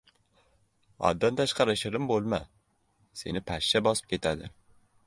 •Haddan 1.07 1.37
tashqari 1.41 1.75
shirin 1.83 2.09
bo‘lma― 2.13 2.41
seni 3.23 3.45
pashsha 3.53 3.85
bosib 3.91 4.11
ketadi. 4.17 4.53